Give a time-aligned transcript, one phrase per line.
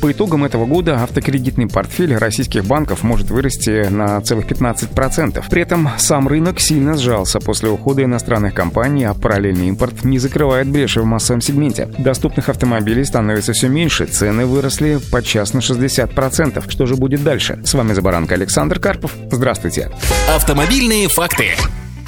[0.00, 5.44] По итогам этого года автокредитный портфель российских банков может вырасти на целых 15%.
[5.50, 10.68] При этом сам рынок сильно сжался после ухода иностранных компаний, а параллельный импорт не закрывает
[10.68, 11.88] бреши в массовом сегменте.
[11.98, 16.70] Доступных автомобилей становится все меньше, цены выросли подчас на 60%.
[16.70, 17.60] Что же будет дальше?
[17.64, 19.14] С вами Забаранка Александр Карпов.
[19.30, 19.90] Здравствуйте.
[20.34, 21.50] Автомобильные факты.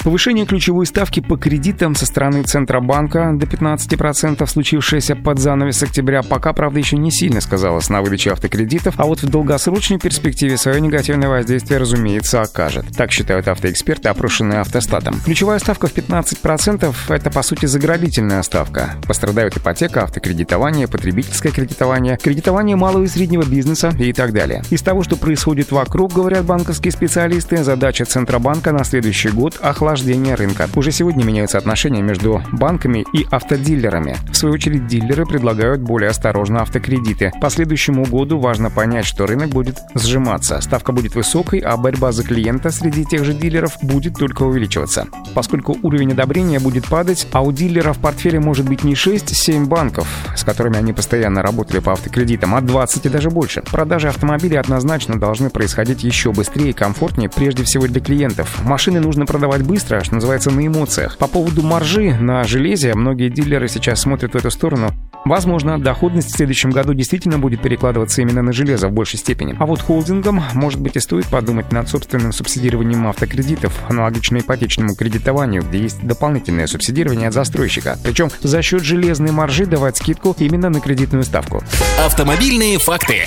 [0.03, 6.53] Повышение ключевой ставки по кредитам со стороны Центробанка до 15%, случившееся под занавес октября, пока,
[6.53, 11.29] правда, еще не сильно сказалось на выдаче автокредитов, а вот в долгосрочной перспективе свое негативное
[11.29, 12.85] воздействие, разумеется, окажет.
[12.97, 15.21] Так считают автоэксперты, опрошенные автостатом.
[15.23, 18.95] Ключевая ставка в 15%– это, по сути, заградительная ставка.
[19.07, 24.63] Пострадают ипотека, автокредитование, потребительское кредитование, кредитование малого и среднего бизнеса и так далее.
[24.71, 30.37] Из того, что происходит вокруг, говорят банковские специалисты, задача Центробанка на следующий год– охлаждать охлаждения
[30.37, 30.69] рынка.
[30.75, 34.15] Уже сегодня меняются отношения между банками и автодилерами.
[34.31, 37.33] В свою очередь, дилеры предлагают более осторожно автокредиты.
[37.41, 40.61] По следующему году важно понять, что рынок будет сжиматься.
[40.61, 45.07] Ставка будет высокой, а борьба за клиента среди тех же дилеров будет только увеличиваться.
[45.33, 50.07] Поскольку уровень одобрения будет падать, а у дилеров в портфеле может быть не 6-7 банков,
[50.37, 53.61] с которыми они постоянно работали по автокредитам, а 20 и даже больше.
[53.69, 58.63] Продажи автомобилей однозначно должны происходить еще быстрее и комфортнее, прежде всего для клиентов.
[58.63, 61.17] Машины нужно продавать быстро, быстро, что называется, на эмоциях.
[61.17, 64.91] По поводу маржи на железе, многие дилеры сейчас смотрят в эту сторону.
[65.25, 69.55] Возможно, доходность в следующем году действительно будет перекладываться именно на железо в большей степени.
[69.59, 75.63] А вот холдингам, может быть, и стоит подумать над собственным субсидированием автокредитов, аналогично ипотечному кредитованию,
[75.63, 77.97] где есть дополнительное субсидирование от застройщика.
[78.03, 81.63] Причем за счет железной маржи давать скидку именно на кредитную ставку.
[82.05, 83.25] Автомобильные факты.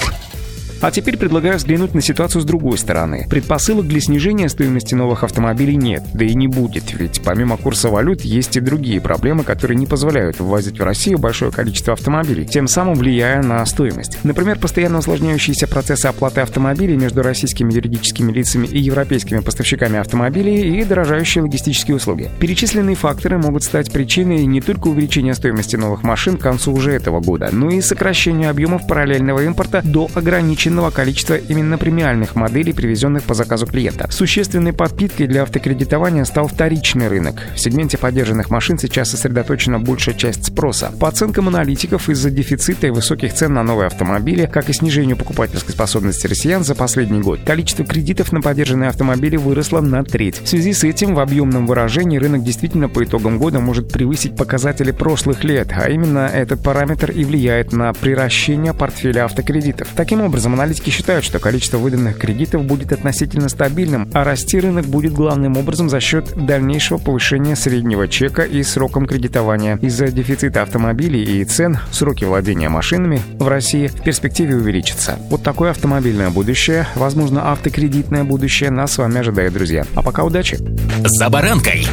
[0.85, 3.27] А теперь предлагаю взглянуть на ситуацию с другой стороны.
[3.31, 8.21] Предпосылок для снижения стоимости новых автомобилей нет, да и не будет, ведь помимо курса валют
[8.21, 12.97] есть и другие проблемы, которые не позволяют ввозить в Россию большое количество автомобилей, тем самым
[12.97, 14.19] влияя на стоимость.
[14.25, 20.85] Например, постоянно усложняющиеся процессы оплаты автомобилей между российскими юридическими лицами и европейскими поставщиками автомобилей и
[20.85, 22.31] дорожающие логистические услуги.
[22.41, 27.21] Перечисленные факторы могут стать причиной не только увеличения стоимости новых машин к концу уже этого
[27.21, 33.23] года, но и сокращения объемов параллельного импорта до ограниченного ограниченного количества именно премиальных моделей, привезенных
[33.25, 34.09] по заказу клиента.
[34.11, 37.43] Существенной подпиткой для автокредитования стал вторичный рынок.
[37.55, 40.93] В сегменте поддержанных машин сейчас сосредоточена большая часть спроса.
[40.99, 45.73] По оценкам аналитиков, из-за дефицита и высоких цен на новые автомобили, как и снижению покупательской
[45.73, 50.41] способности россиян за последний год, количество кредитов на поддержанные автомобили выросло на треть.
[50.43, 54.91] В связи с этим в объемном выражении рынок действительно по итогам года может превысить показатели
[54.91, 59.89] прошлых лет, а именно этот параметр и влияет на приращение портфеля автокредитов.
[59.95, 65.13] Таким образом, Аналитики считают, что количество выданных кредитов будет относительно стабильным, а расти рынок будет
[65.13, 69.77] главным образом за счет дальнейшего повышения среднего чека и сроком кредитования.
[69.83, 75.19] Из-за дефицита автомобилей и цен сроки владения машинами в России в перспективе увеличатся.
[75.29, 79.85] Вот такое автомобильное будущее, возможно, автокредитное будущее нас с вами ожидает, друзья.
[79.95, 80.59] А пока удачи!
[81.05, 81.87] За баранкой!